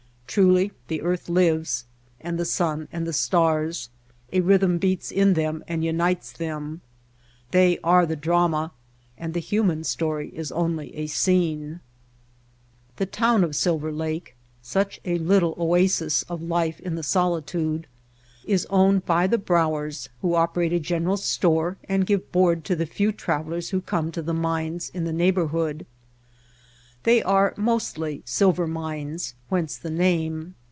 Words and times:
Truly 0.31 0.71
the 0.87 1.01
earth 1.01 1.27
lives, 1.27 1.83
and 2.21 2.39
the 2.39 2.45
sun 2.45 2.87
and 2.89 3.05
the 3.05 3.11
stars, 3.11 3.89
a 4.31 4.39
rhythm 4.39 4.77
beats 4.77 5.11
in 5.11 5.33
them 5.33 5.61
and 5.67 5.83
unites 5.83 6.31
them. 6.31 6.79
They 7.51 7.79
are 7.83 8.05
the 8.05 8.15
drama 8.15 8.71
and 9.17 9.33
the 9.33 9.41
human 9.41 9.83
story 9.83 10.29
is 10.29 10.49
only 10.53 10.95
a 10.95 11.07
scene. 11.07 11.81
The 12.95 13.05
town 13.07 13.43
of 13.43 13.57
Silver 13.57 13.91
Lake, 13.91 14.37
such 14.61 15.01
a 15.03 15.17
little 15.17 15.53
oasis 15.57 16.23
of 16.29 16.41
life 16.41 16.79
in 16.79 16.95
the 16.95 17.03
solitude, 17.03 17.85
is 18.45 18.65
owned 18.69 19.05
by 19.05 19.27
the 19.27 19.37
Brauers 19.37 20.07
who 20.21 20.35
operate 20.35 20.71
a 20.71 20.79
general 20.79 21.17
store 21.17 21.75
and 21.89 22.05
give 22.05 22.31
board 22.31 22.63
to 22.63 22.75
the 22.77 22.85
few 22.85 23.11
travelers 23.11 23.71
who 23.71 23.81
come 23.81 24.13
to 24.13 24.21
the 24.21 24.33
mines 24.33 24.91
in 24.93 25.03
the 25.03 25.11
neighborhood. 25.11 25.85
They 27.03 27.23
are 27.23 27.55
mostly 27.57 28.21
silver 28.25 28.67
mines, 28.67 29.33
whence 29.49 29.75
the 29.75 29.89
name. 29.89 30.53